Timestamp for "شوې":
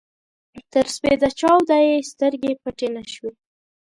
3.13-3.31